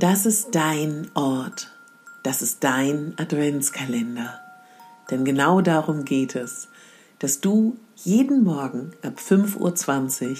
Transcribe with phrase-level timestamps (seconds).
[0.00, 1.70] Das ist dein Ort.
[2.22, 4.40] Das ist dein Adventskalender.
[5.10, 6.68] Denn genau darum geht es,
[7.18, 10.36] dass du jeden Morgen ab 5.20 Uhr,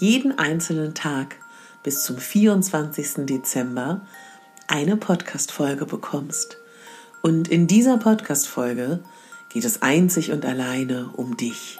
[0.00, 1.36] jeden einzelnen Tag
[1.84, 3.24] bis zum 24.
[3.26, 4.00] Dezember
[4.66, 6.58] eine Podcast-Folge bekommst.
[7.22, 8.98] Und in dieser Podcast-Folge
[9.48, 11.78] geht es einzig und alleine um dich.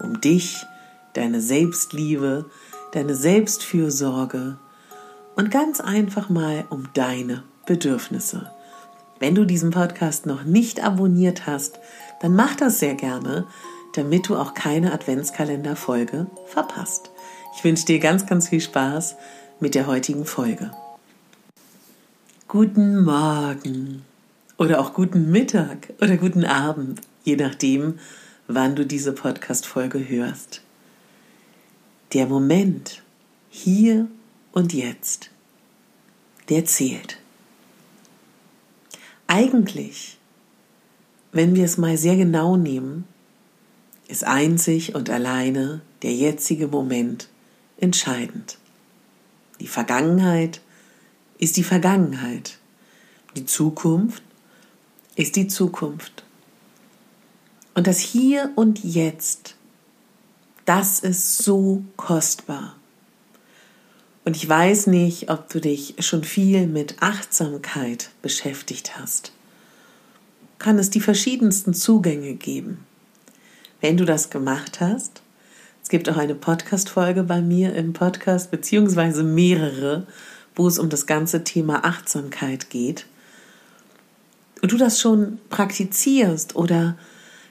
[0.00, 0.66] Um dich,
[1.12, 2.50] deine Selbstliebe,
[2.92, 4.58] deine Selbstfürsorge
[5.36, 8.50] und ganz einfach mal um deine Bedürfnisse.
[9.20, 11.78] Wenn du diesen Podcast noch nicht abonniert hast,
[12.20, 13.46] dann mach das sehr gerne,
[13.94, 17.10] damit du auch keine Adventskalenderfolge verpasst.
[17.54, 19.16] Ich wünsche dir ganz, ganz viel Spaß
[19.60, 20.70] mit der heutigen Folge.
[22.48, 24.02] Guten Morgen
[24.58, 27.98] oder auch guten Mittag oder guten Abend, je nachdem,
[28.48, 30.62] wann du diese Podcast-Folge hörst.
[32.12, 33.02] Der Moment
[33.50, 34.06] hier
[34.56, 35.28] und jetzt,
[36.48, 37.18] der zählt.
[39.26, 40.16] Eigentlich,
[41.30, 43.04] wenn wir es mal sehr genau nehmen,
[44.08, 47.28] ist einzig und alleine der jetzige Moment
[47.76, 48.56] entscheidend.
[49.60, 50.62] Die Vergangenheit
[51.36, 52.58] ist die Vergangenheit.
[53.36, 54.22] Die Zukunft
[55.16, 56.24] ist die Zukunft.
[57.74, 59.54] Und das Hier und Jetzt,
[60.64, 62.75] das ist so kostbar.
[64.26, 69.30] Und ich weiß nicht, ob du dich schon viel mit Achtsamkeit beschäftigt hast.
[70.58, 72.84] Kann es die verschiedensten Zugänge geben.
[73.80, 75.22] Wenn du das gemacht hast,
[75.80, 80.08] es gibt auch eine Podcast-Folge bei mir im Podcast, beziehungsweise mehrere,
[80.56, 83.06] wo es um das ganze Thema Achtsamkeit geht.
[84.60, 86.98] Und du das schon praktizierst oder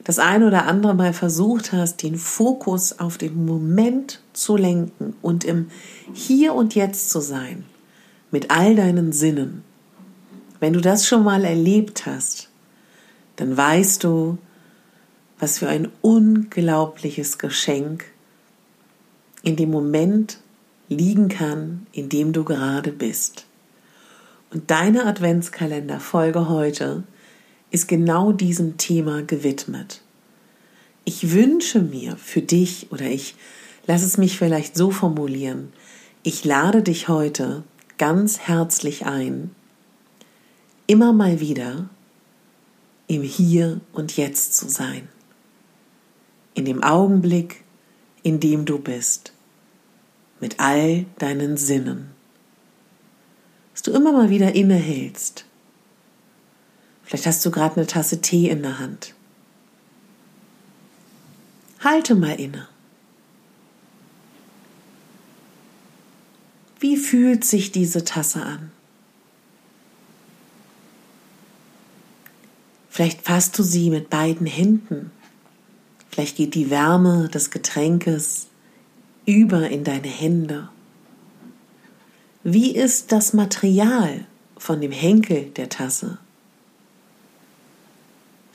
[0.05, 5.43] das eine oder andere Mal versucht hast, den Fokus auf den Moment zu lenken und
[5.43, 5.69] im
[6.13, 7.65] Hier und Jetzt zu sein,
[8.31, 9.63] mit all deinen Sinnen.
[10.59, 12.49] Wenn du das schon mal erlebt hast,
[13.35, 14.37] dann weißt du,
[15.39, 18.05] was für ein unglaubliches Geschenk
[19.41, 20.37] in dem Moment
[20.87, 23.45] liegen kann, in dem du gerade bist.
[24.51, 27.03] Und deine Adventskalenderfolge heute
[27.75, 30.01] ist genau diesem Thema gewidmet.
[31.03, 33.35] Ich wünsche mir für dich oder ich
[33.85, 35.73] lass es mich vielleicht so formulieren,
[36.23, 37.63] ich lade dich heute
[37.97, 39.53] ganz herzlich ein,
[40.87, 41.89] immer mal wieder
[43.07, 45.09] im Hier und Jetzt zu sein.
[46.53, 47.65] In dem Augenblick,
[48.23, 49.33] in dem du bist,
[50.39, 52.11] mit all deinen Sinnen.
[53.73, 55.44] Dass du immer mal wieder innehältst
[57.05, 59.13] Vielleicht hast du gerade eine Tasse Tee in der Hand.
[61.79, 62.67] Halte mal inne.
[66.79, 68.71] Wie fühlt sich diese Tasse an?
[72.89, 75.11] Vielleicht fasst du sie mit beiden Händen.
[76.09, 78.47] Vielleicht geht die Wärme des Getränkes
[79.25, 80.69] über in deine Hände.
[82.43, 84.25] Wie ist das Material
[84.57, 86.19] von dem Henkel der Tasse?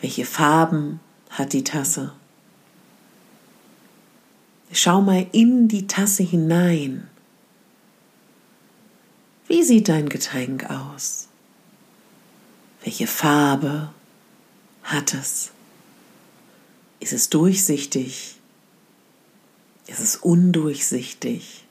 [0.01, 2.13] Welche Farben hat die Tasse?
[4.73, 7.09] Schau mal in die Tasse hinein.
[9.47, 11.29] Wie sieht dein Getränk aus?
[12.83, 13.93] Welche Farbe
[14.85, 15.51] hat es?
[17.01, 18.37] Ist es durchsichtig?
[19.87, 21.65] Ist es undurchsichtig?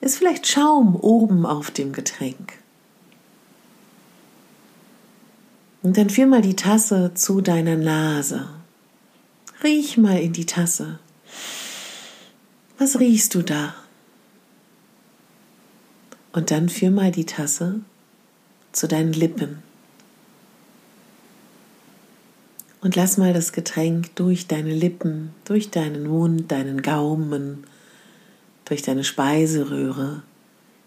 [0.00, 2.58] Ist vielleicht Schaum oben auf dem Getränk?
[5.82, 8.48] Und dann führ mal die Tasse zu deiner Nase.
[9.62, 10.98] Riech mal in die Tasse.
[12.78, 13.74] Was riechst du da?
[16.32, 17.80] Und dann führ mal die Tasse
[18.72, 19.62] zu deinen Lippen.
[22.80, 27.64] Und lass mal das Getränk durch deine Lippen, durch deinen Mund, deinen Gaumen,
[28.64, 30.22] durch deine Speiseröhre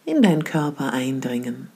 [0.05, 1.69] in deinen Körper eindringen.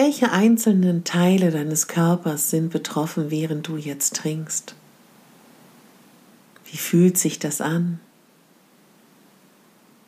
[0.00, 4.76] Welche einzelnen Teile deines Körpers sind betroffen, während du jetzt trinkst?
[6.66, 7.98] Wie fühlt sich das an?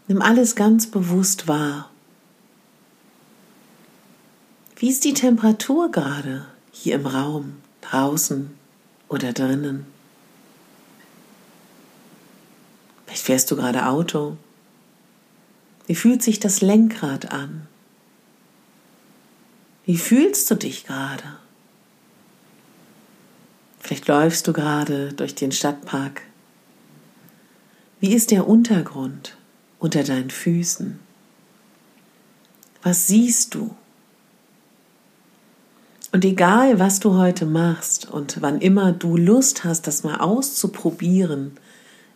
[0.06, 1.90] Nimm alles ganz bewusst wahr.
[4.76, 8.48] Wie ist die Temperatur gerade hier im Raum, draußen
[9.08, 9.86] oder drinnen?
[13.06, 14.36] Vielleicht fährst du gerade Auto.
[15.88, 17.66] Wie fühlt sich das Lenkrad an?
[19.90, 21.24] Wie fühlst du dich gerade?
[23.80, 26.22] Vielleicht läufst du gerade durch den Stadtpark.
[27.98, 29.36] Wie ist der Untergrund
[29.80, 31.00] unter deinen Füßen?
[32.84, 33.74] Was siehst du?
[36.12, 41.58] Und egal, was du heute machst und wann immer du Lust hast, das mal auszuprobieren,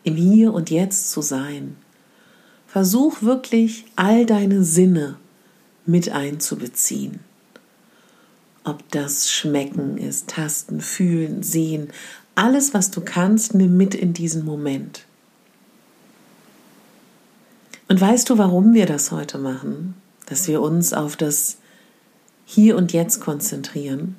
[0.05, 1.77] im Hier und Jetzt zu sein,
[2.69, 5.17] versuch wirklich all deine Sinne
[5.87, 7.19] mit einzubeziehen.
[8.65, 11.91] Ob das Schmecken ist, Tasten, Fühlen, Sehen,
[12.35, 15.05] alles, was du kannst, nimm mit in diesen Moment.
[17.89, 19.95] Und weißt du, warum wir das heute machen?
[20.27, 21.59] Dass wir uns auf das
[22.47, 24.17] hier und Jetzt konzentrieren,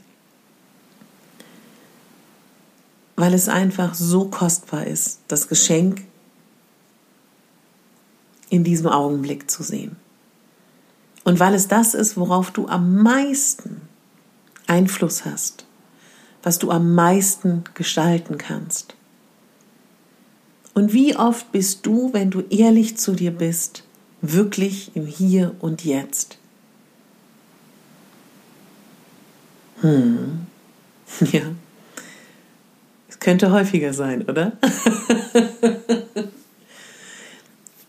[3.16, 6.04] weil es einfach so kostbar ist, das Geschenk
[8.50, 9.96] in diesem Augenblick zu sehen.
[11.24, 13.82] Und weil es das ist, worauf du am meisten
[14.68, 15.66] Einfluss hast,
[16.44, 18.96] was du am meisten gestalten kannst.
[20.74, 23.84] Und wie oft bist du, wenn du ehrlich zu dir bist,
[24.22, 26.38] wirklich im Hier und Jetzt?
[29.82, 30.48] Hm.
[31.32, 31.44] Ja.
[33.08, 34.54] Es könnte häufiger sein, oder?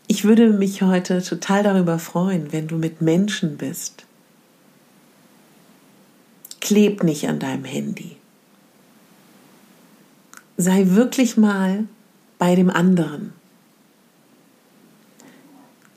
[0.06, 4.05] ich würde mich heute total darüber freuen, wenn du mit Menschen bist.
[6.66, 8.16] Kleb nicht an deinem Handy.
[10.56, 11.86] Sei wirklich mal
[12.40, 13.32] bei dem anderen.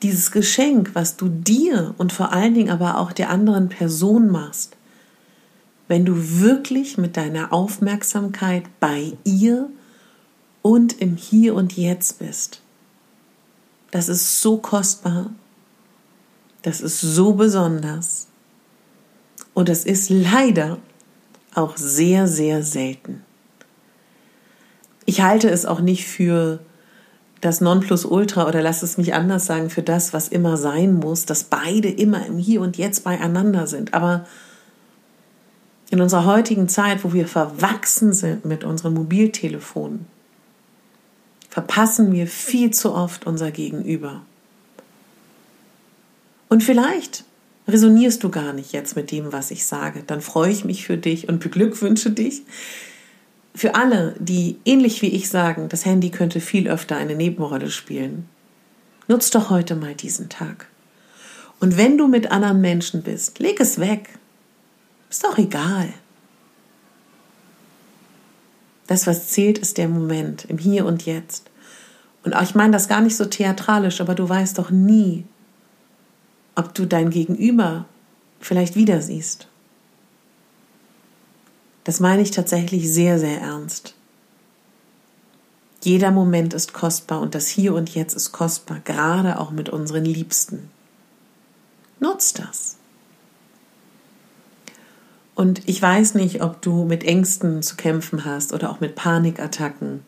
[0.03, 4.77] Dieses Geschenk, was du dir und vor allen Dingen aber auch der anderen Person machst,
[5.87, 9.71] wenn du wirklich mit deiner Aufmerksamkeit bei ihr
[10.61, 12.61] und im Hier und Jetzt bist.
[13.89, 15.31] Das ist so kostbar.
[16.61, 18.28] Das ist so besonders.
[19.59, 20.77] Und das ist leider
[21.53, 23.25] auch sehr, sehr selten.
[25.03, 26.61] Ich halte es auch nicht für
[27.41, 31.43] das Nonplusultra oder lass es mich anders sagen, für das, was immer sein muss, dass
[31.43, 33.93] beide immer im Hier und Jetzt beieinander sind.
[33.93, 34.25] Aber
[35.89, 40.05] in unserer heutigen Zeit, wo wir verwachsen sind mit unseren Mobiltelefonen,
[41.49, 44.21] verpassen wir viel zu oft unser Gegenüber.
[46.47, 47.25] Und vielleicht
[47.69, 50.03] resonierst du gar nicht jetzt mit dem, was ich sage.
[50.05, 52.43] Dann freue ich mich für dich und beglückwünsche dich.
[53.55, 58.29] Für alle, die ähnlich wie ich sagen, das Handy könnte viel öfter eine Nebenrolle spielen,
[59.07, 60.67] nutz doch heute mal diesen Tag.
[61.59, 64.09] Und wenn du mit anderen Menschen bist, leg es weg.
[65.09, 65.89] Ist doch egal.
[68.87, 71.49] Das, was zählt, ist der Moment, im Hier und Jetzt.
[72.23, 75.25] Und ich meine das gar nicht so theatralisch, aber du weißt doch nie,
[76.59, 77.85] ob du dein Gegenüber
[78.41, 79.47] vielleicht wieder siehst.
[81.85, 83.95] Das meine ich tatsächlich sehr, sehr ernst.
[85.81, 90.03] Jeder Moment ist kostbar und das Hier und Jetzt ist kostbar, gerade auch mit unseren
[90.03, 90.69] Liebsten.
[92.01, 92.75] Nutzt das.
[95.35, 100.03] Und ich weiß nicht, ob du mit Ängsten zu kämpfen hast oder auch mit Panikattacken.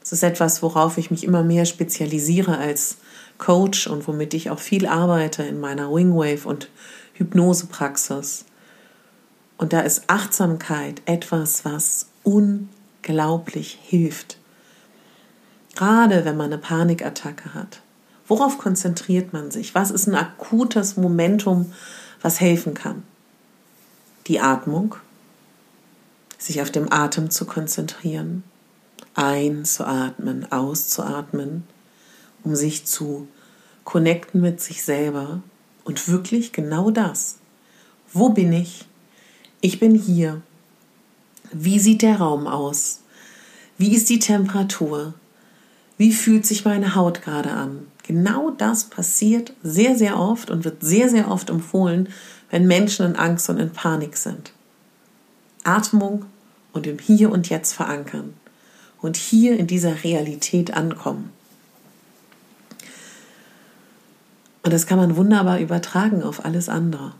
[0.00, 2.98] Das ist etwas, worauf ich mich immer mehr spezialisiere als
[3.38, 6.68] Coach und womit ich auch viel arbeite in meiner Wingwave und
[7.14, 8.44] Hypnosepraxis.
[9.58, 14.38] Und da ist Achtsamkeit etwas, was unglaublich hilft.
[15.74, 17.80] Gerade wenn man eine Panikattacke hat.
[18.26, 19.74] Worauf konzentriert man sich?
[19.74, 21.72] Was ist ein akutes Momentum,
[22.22, 23.02] was helfen kann?
[24.26, 24.96] die Atmung,
[26.38, 28.42] sich auf dem Atem zu konzentrieren,
[29.14, 31.64] einzuatmen, auszuatmen,
[32.44, 33.26] um sich zu
[33.84, 35.42] connecten mit sich selber
[35.84, 37.38] und wirklich genau das.
[38.12, 38.86] Wo bin ich?
[39.60, 40.42] Ich bin hier.
[41.52, 43.00] Wie sieht der Raum aus?
[43.76, 45.14] Wie ist die Temperatur?
[45.96, 47.86] Wie fühlt sich meine Haut gerade an?
[48.02, 52.08] Genau das passiert sehr, sehr oft und wird sehr, sehr oft empfohlen,
[52.50, 54.52] wenn Menschen in Angst und in Panik sind.
[55.64, 56.26] Atmung
[56.72, 58.34] und im Hier und Jetzt verankern
[59.00, 61.30] und hier in dieser Realität ankommen.
[64.64, 67.12] Und das kann man wunderbar übertragen auf alles andere.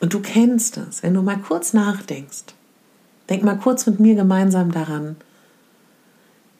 [0.00, 2.54] Und du kennst das, wenn du mal kurz nachdenkst.
[3.28, 5.16] Denk mal kurz mit mir gemeinsam daran,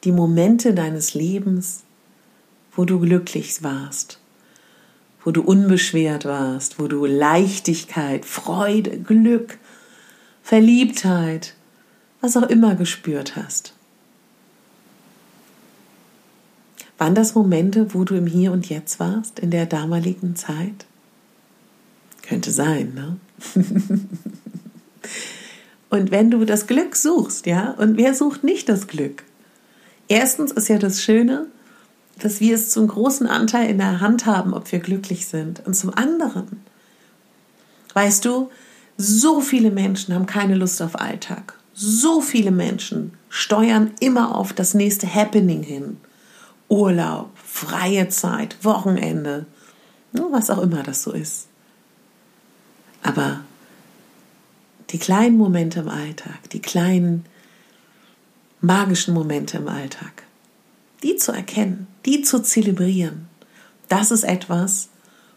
[0.03, 1.83] die Momente deines Lebens,
[2.71, 4.19] wo du glücklich warst,
[5.23, 9.57] wo du unbeschwert warst, wo du Leichtigkeit, Freude, Glück,
[10.43, 11.55] Verliebtheit,
[12.21, 13.73] was auch immer gespürt hast.
[16.97, 20.85] Waren das Momente, wo du im Hier und Jetzt warst, in der damaligen Zeit?
[22.23, 23.17] Könnte sein, ne?
[25.89, 29.23] und wenn du das Glück suchst, ja, und wer sucht nicht das Glück?
[30.07, 31.47] Erstens ist ja das Schöne,
[32.19, 35.65] dass wir es zum großen Anteil in der Hand haben, ob wir glücklich sind.
[35.65, 36.61] Und zum anderen,
[37.93, 38.49] weißt du,
[38.97, 41.53] so viele Menschen haben keine Lust auf Alltag.
[41.73, 45.97] So viele Menschen steuern immer auf das nächste Happening hin.
[46.69, 49.45] Urlaub, freie Zeit, Wochenende,
[50.11, 51.47] was auch immer das so ist.
[53.03, 53.41] Aber
[54.89, 57.25] die kleinen Momente im Alltag, die kleinen
[58.61, 60.23] magischen Momente im Alltag,
[61.03, 63.27] die zu erkennen, die zu zelebrieren,
[63.87, 64.89] das ist etwas,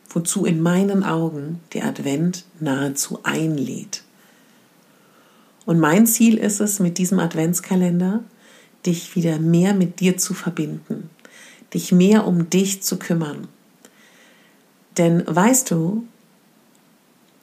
[0.08, 4.02] wozu in meinen Augen der Advent nahezu einlädt.
[5.66, 8.24] Und mein Ziel ist es, mit diesem Adventskalender
[8.86, 11.10] dich wieder mehr mit dir zu verbinden,
[11.74, 13.48] dich mehr um dich zu kümmern.
[14.98, 16.04] Denn weißt du,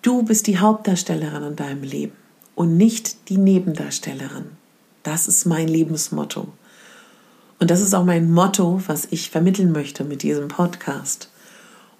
[0.01, 2.13] du bist die Hauptdarstellerin in deinem Leben
[2.55, 4.46] und nicht die Nebendarstellerin.
[5.03, 6.48] Das ist mein Lebensmotto.
[7.60, 11.29] Und das ist auch mein Motto, was ich vermitteln möchte mit diesem Podcast.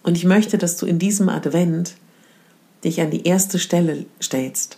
[0.04, 1.96] Und ich möchte, dass du in diesem Advent
[2.84, 4.78] dich an die erste Stelle stellst.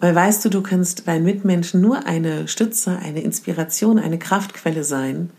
[0.00, 5.30] Weil weißt du, du kannst deinen Mitmenschen nur eine Stütze, eine Inspiration, eine Kraftquelle sein,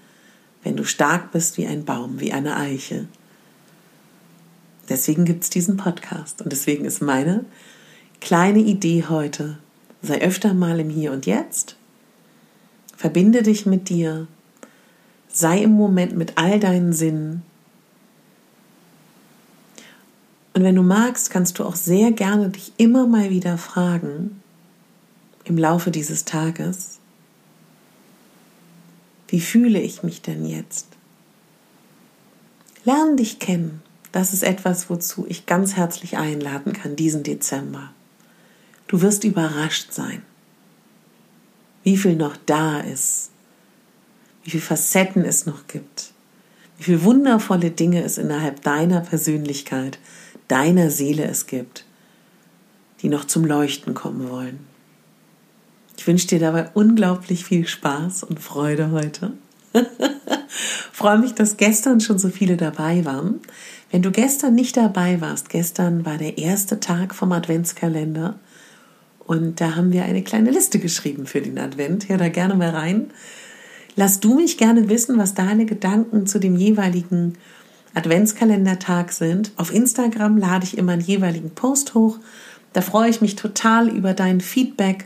[0.63, 3.07] wenn du stark bist wie ein Baum, wie eine Eiche.
[4.87, 7.45] Deswegen gibt es diesen Podcast und deswegen ist meine
[8.19, 9.57] kleine Idee heute,
[10.03, 11.75] sei öfter mal im Hier und Jetzt,
[12.95, 14.27] verbinde dich mit dir,
[15.27, 17.41] sei im Moment mit all deinen Sinnen.
[20.53, 24.40] Und wenn du magst, kannst du auch sehr gerne dich immer mal wieder fragen,
[25.51, 26.99] im Laufe dieses Tages,
[29.27, 30.87] wie fühle ich mich denn jetzt?
[32.85, 33.81] Lern dich kennen.
[34.13, 37.91] Das ist etwas, wozu ich ganz herzlich einladen kann, diesen Dezember.
[38.87, 40.21] Du wirst überrascht sein,
[41.83, 43.31] wie viel noch da ist,
[44.45, 46.13] wie viele Facetten es noch gibt,
[46.77, 49.99] wie viele wundervolle Dinge es innerhalb deiner Persönlichkeit,
[50.47, 51.85] deiner Seele es gibt,
[53.01, 54.70] die noch zum Leuchten kommen wollen.
[56.01, 59.33] Ich wünsche dir dabei unglaublich viel Spaß und Freude heute.
[60.91, 63.39] Freue mich, dass gestern schon so viele dabei waren.
[63.91, 68.39] Wenn du gestern nicht dabei warst, gestern war der erste Tag vom Adventskalender
[69.27, 72.09] und da haben wir eine kleine Liste geschrieben für den Advent.
[72.09, 73.11] Hör da gerne mal rein.
[73.95, 77.37] Lass du mich gerne wissen, was deine Gedanken zu dem jeweiligen
[77.93, 79.51] Adventskalendertag sind.
[79.55, 82.17] Auf Instagram lade ich immer einen jeweiligen Post hoch.
[82.73, 85.05] Da freue ich mich total über dein Feedback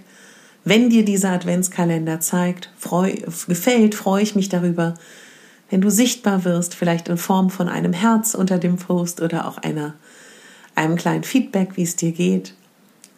[0.66, 3.14] wenn dir dieser Adventskalender zeigt, freu,
[3.48, 4.96] gefällt, freue ich mich darüber,
[5.70, 9.60] wenn du sichtbar wirst, vielleicht in Form von einem Herz unter dem Post oder auch
[9.60, 9.94] einer,
[10.74, 12.56] einem kleinen Feedback, wie es dir geht.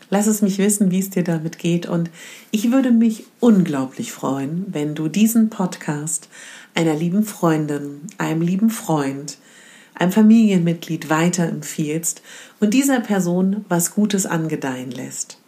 [0.09, 1.85] Lass es mich wissen, wie es dir damit geht.
[1.85, 2.09] Und
[2.51, 6.29] ich würde mich unglaublich freuen, wenn du diesen Podcast
[6.75, 9.37] einer lieben Freundin, einem lieben Freund,
[9.95, 12.21] einem Familienmitglied weiterempfiehlst
[12.59, 15.39] und dieser Person was Gutes angedeihen lässt.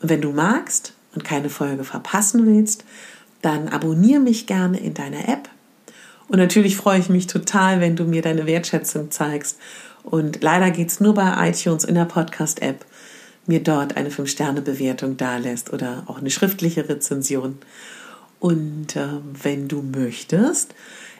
[0.00, 2.84] Und wenn du magst, und keine Folge verpassen willst,
[3.42, 5.48] dann abonniere mich gerne in deiner App.
[6.28, 9.58] Und natürlich freue ich mich total, wenn du mir deine Wertschätzung zeigst.
[10.02, 12.84] Und leider geht es nur bei iTunes in der Podcast-App,
[13.46, 17.58] mir dort eine 5-Sterne-Bewertung dalässt oder auch eine schriftliche Rezension.
[18.40, 19.06] Und äh,
[19.42, 20.74] wenn du möchtest,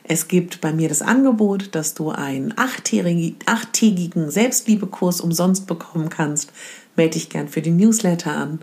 [0.08, 6.52] es gibt bei mir das Angebot, dass du einen achttägigen Selbstliebekurs umsonst bekommen kannst.
[6.94, 8.60] Melde dich gern für den Newsletter an.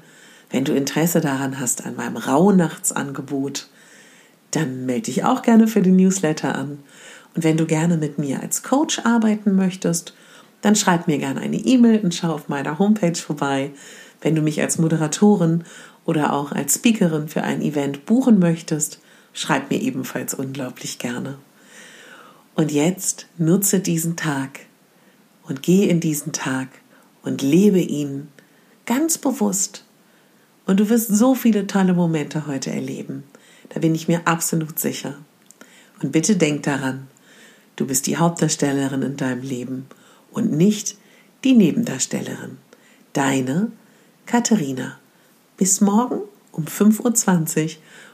[0.54, 3.70] Wenn du Interesse daran hast an meinem Rauhnachtsangebot,
[4.52, 6.78] dann melde dich auch gerne für den Newsletter an.
[7.34, 10.14] Und wenn du gerne mit mir als Coach arbeiten möchtest,
[10.62, 13.72] dann schreib mir gerne eine E-Mail und schau auf meiner Homepage vorbei.
[14.22, 15.64] Wenn du mich als Moderatorin
[16.06, 19.00] oder auch als Speakerin für ein Event buchen möchtest,
[19.34, 21.40] schreib mir ebenfalls unglaublich gerne.
[22.54, 24.60] Und jetzt nutze diesen Tag
[25.48, 26.68] und geh in diesen Tag
[27.24, 28.28] und lebe ihn
[28.86, 29.84] ganz bewusst
[30.66, 33.24] und du wirst so viele tolle Momente heute erleben.
[33.70, 35.16] Da bin ich mir absolut sicher.
[36.02, 37.08] Und bitte denk daran,
[37.76, 39.88] du bist die Hauptdarstellerin in deinem Leben
[40.32, 40.98] und nicht
[41.44, 42.58] die Nebendarstellerin.
[43.14, 43.72] Deine
[44.26, 45.00] Katharina.
[45.58, 47.70] Bis morgen um 5.20 Uhr,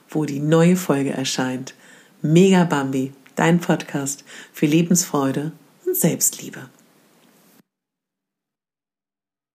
[0.09, 1.73] wo die neue Folge erscheint.
[2.21, 5.51] Mega Bambi, dein Podcast für Lebensfreude
[5.85, 6.69] und Selbstliebe.